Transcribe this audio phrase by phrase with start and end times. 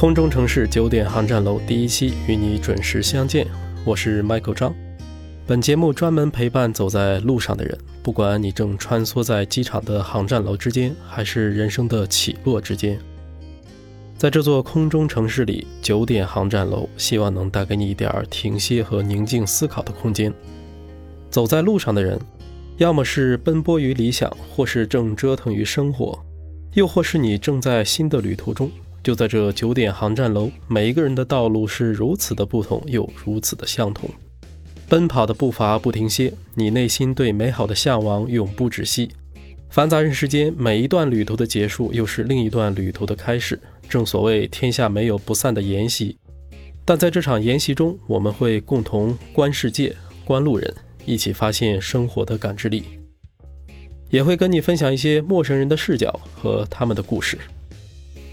[0.00, 3.46] 空中城市九点航站楼第一期与你准时相见，
[3.84, 4.74] 我是 Michael 张。
[5.46, 12.98] 本节目专门陪伴走在路上的人，不管你正穿梭在机场的航站楼之间，还是人生的起落之间，
[14.16, 20.32] 在这座空中城市里，九点航站楼希望能带给你一点停歇和宁静思考的空间。
[21.30, 22.18] 走在路上的人，
[22.78, 26.18] 要么是奔波于理想，或是正折腾于生活，
[26.72, 28.70] 又或是你正在新的旅途中。
[29.02, 34.08] 就在这九点航站楼，每一个人的道路是如此的不同，又如此的相同。
[34.88, 39.10] 奔跑的步伐不停歇，你内心对美好的向往永不止息。
[39.70, 43.58] 繁杂人世间，每一段旅途的结束，又是另一段旅途的开始。
[43.88, 46.18] 正所谓天下没有不散的筵席，
[46.84, 50.74] 但在这场筵席中，我们会共同观世界、观路人，
[51.06, 52.82] 一起发现生活的感知力，
[54.10, 57.38] 也会跟你分享一些陌生人的视角和他们的故事。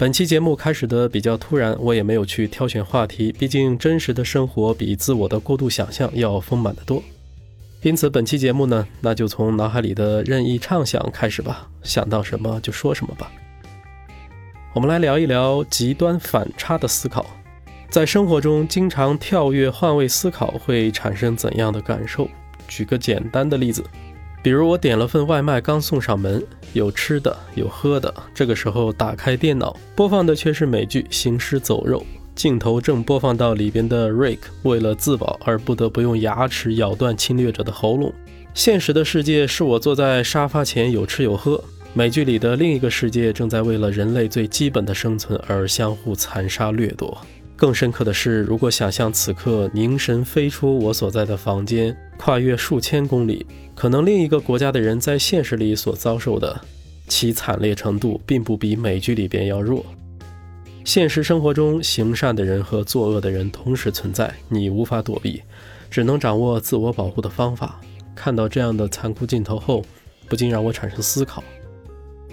[0.00, 7.02] 本期节目开始的比较突然，我也没有去挑选话题，毕竟真实的生活比自我的过度想象要丰满得多。
[7.82, 13.30] 因此，本期节目呢，那就从脑海里的任意畅想开始吧，想到什么就说什么吧。
[14.72, 17.26] 我们来聊一聊极端反差的思考，
[17.90, 22.26] 在生活中经常跳跃换位思考会产生怎样的感受？
[22.66, 23.84] 举个简单的例子。
[24.42, 28.12] 比如我点了份外卖，刚送上门，有吃的，有喝的。
[28.34, 32.00] 这个时候打开电脑，播放的却是美剧《行尸走肉》，
[32.34, 38.10] 镜头正播放到里边的 Rick 为了自保而不得不用牙齿咬断侵略者的喉咙。
[38.54, 47.16] 现实的世界是我坐在沙发前有吃有喝，美剧里的另一个世界正在为了人类最基本的生存而相互残杀掠夺。
[47.56, 56.60] 更深刻的是，如果想象此刻凝神飞出我所在的房间，跨越数千公里，可能另一个国家的人在现实里所遭受的
[57.08, 59.82] 其惨烈程度，并不比美剧里边要弱。
[60.84, 65.40] 现实生活中，行善的人和作恶的人同时存在，你无法躲避，
[65.90, 67.80] 只能掌握自我保护的方法。
[68.14, 69.82] 看到这样的残酷镜头后，
[70.28, 71.42] 不禁让我产生思考：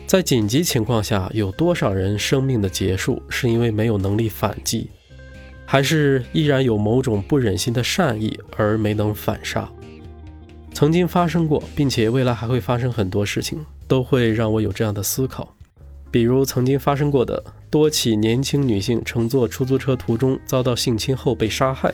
[0.06, 4.90] 在紧急情况下，有多少人生命的结束是因为没有能力反击？
[5.66, 9.70] 还是依然有某种不忍心的善意而没能反杀，
[10.78, 15.56] 曾经发生过，并且未来还会发生很多事情，都会让我有这样的思考。
[16.12, 21.92] 比如曾经发生过的多起年轻女性乘坐出租车途中遭到性侵后被杀害，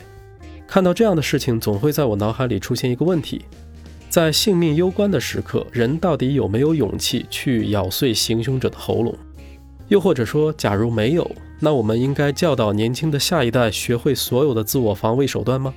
[0.66, 3.46] 看到这样的事情，总会在我脑海里出现一个问题：
[4.10, 9.16] 在性命攸关的时刻，人到底有没有勇气去咬碎行凶者的喉咙？
[9.88, 11.30] 又或者说，假如没有？
[11.58, 15.72] 那我们应该教导年轻的下一代学会所有的自我防卫手段吗？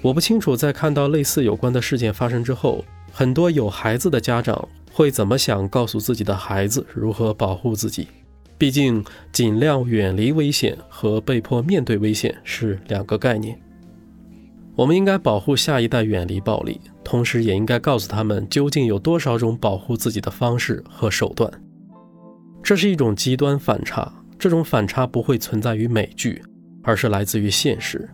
[0.00, 8.06] 我不清楚，在看到类似有关的事件发生之后，很多有孩子的家长会怎么想，告诉自己的孩子如何保护自己。
[8.56, 13.58] 毕竟，尽量远离危险和被迫面对危险是两个概念。
[14.76, 21.50] 我们应该保护下一代远离暴力，同时也应该告诉他们究竟有多少种保护自己的方式和手段。
[22.62, 24.12] 这是一种极端反差。
[24.38, 26.40] 这种反差不会存在于美剧，
[26.84, 28.08] 而是来自于现实。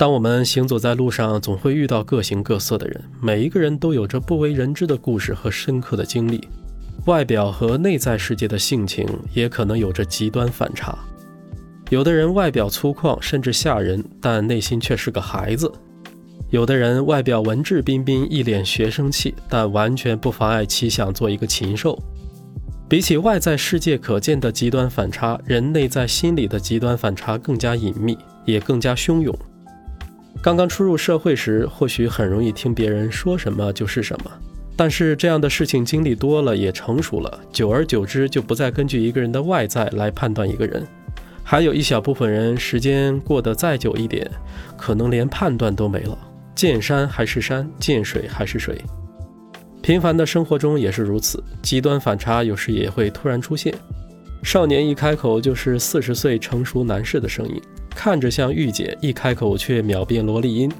[0.00, 6.48] 当我们行走在路上，总会遇到各形各色的人，每一个人都有着不为人知的故事和深刻的经历，
[7.04, 10.98] 外表和内在世界的性情也可能有着极端反差。
[11.90, 15.70] 有的人外表粗犷甚至吓人，但内心却是个孩子；
[16.48, 21.98] 有的人外表文质彬彬，一脸学生气，但完全不妨碍其想做一个禽兽。
[22.88, 29.38] 比起外在世界可见的极端反差，人内在心理的极端反差更加隐秘，也更加汹涌。
[30.42, 34.30] 刚刚初入社会时，或许很容易听别人说什么就是什么，
[34.74, 40.86] 但是这样的事情经历多了，也成熟了，久而久之就不再根据一个人的外在来判断一个人。
[41.42, 44.30] 还有一小部分人，时间过得再久一点，
[44.78, 46.16] 可能连判断都没了，
[46.54, 48.80] 见山还是山，见水还是水。
[49.82, 53.74] 平凡的生活中也是如此，极端反差有时也会突然出现。
[54.42, 57.60] 少年一开口就是四十岁成熟男士的声音，
[57.90, 60.70] 看着像御姐，一开口却秒变萝莉音。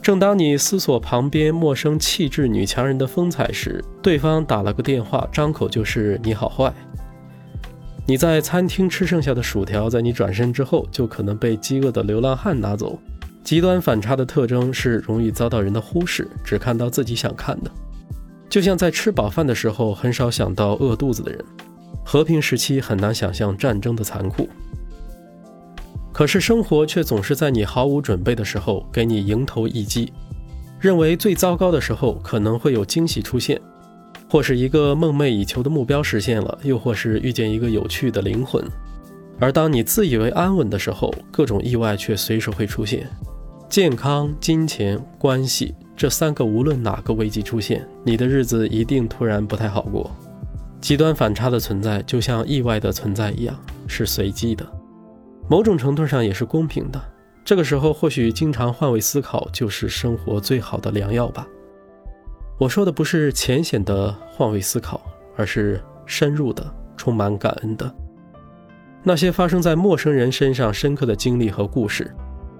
[0.00, 6.72] 正当你思索旁边陌生气质女强人的风采时，对方打了个电话，张口就是你好坏。
[8.06, 12.96] 你在餐厅吃剩下的薯条，在你转身之后就可能被饥饿的流浪汉拿走。
[13.42, 17.70] 极端反差的特征是容易遭到人的忽视，只看到自己想看的。
[18.48, 21.44] 就像在吃饱饭的时候很少想到饿肚子的人，
[22.04, 24.48] 和平时期很难想象战争的残酷。
[26.16, 30.10] 可是生活却总是在你毫无准备的时候给你迎头一击，
[30.80, 33.60] 认为最糟糕的时候可能会有惊喜出现，
[34.26, 38.64] 或是一个梦寐以求的目标实现了，又或是遇见一个有趣的灵魂。
[39.38, 43.06] 而当你自以为安稳的时候，各种意外却随时会出现。
[43.68, 50.10] 健康、金钱、关系这三个，无论哪个危机出现，你的日子一定突然不太好过。
[50.80, 53.54] 极端反差的存在，就像意外的存在一样，
[53.86, 54.66] 是随机的，
[55.48, 57.00] 某种程度上也是公平的。
[57.44, 61.46] 这个时候，或许经常换位思考，就是生活最好的良药吧。
[62.58, 65.00] 我说的不是浅显的换位思考，
[65.36, 66.66] 而是深入的、
[66.96, 67.94] 充满感恩的。
[69.04, 72.12] 那些发生在陌生人身上深刻的经历和故事，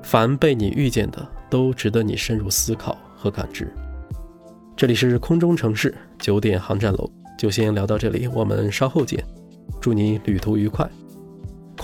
[0.02, 3.72] 凡被你遇见的，都值得你深入思考和感知。
[4.76, 9.24] 这里是空中城市九点航站楼，就先聊到这里，我们稍后见。
[9.80, 10.88] 祝你旅途愉快。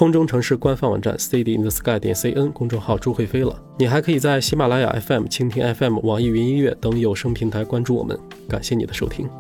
[0.03, 8.19] 空中城市官方网站 city in the sky 点 cn 公众号朱会飞了，你还可以在喜马拉雅 FM、蜻蜓 FM、网易云音乐等有声平台关注我们。
[8.49, 9.31] 感谢你的收听。